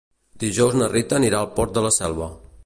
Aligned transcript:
Dijous 0.43 0.77
na 0.79 0.87
Rita 0.93 1.19
anirà 1.19 1.43
al 1.43 1.51
Port 1.59 1.77
de 1.77 1.85
la 1.89 1.93
Selva. 2.01 2.33